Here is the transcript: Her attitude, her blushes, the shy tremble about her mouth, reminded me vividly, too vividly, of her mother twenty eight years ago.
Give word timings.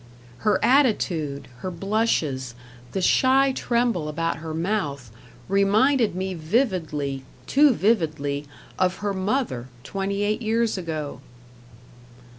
Her 0.39 0.59
attitude, 0.65 1.47
her 1.59 1.69
blushes, 1.69 2.55
the 2.91 3.03
shy 3.03 3.51
tremble 3.51 4.09
about 4.09 4.37
her 4.37 4.51
mouth, 4.55 5.11
reminded 5.47 6.15
me 6.15 6.33
vividly, 6.33 7.23
too 7.45 7.71
vividly, 7.75 8.47
of 8.79 8.95
her 9.05 9.13
mother 9.13 9.67
twenty 9.83 10.23
eight 10.23 10.41
years 10.41 10.75
ago. 10.75 11.21